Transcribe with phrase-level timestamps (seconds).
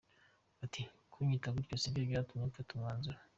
[0.65, 0.81] Ati
[1.11, 3.17] “Kunyita gutyo sibyo byatumye mfata umwanzuro.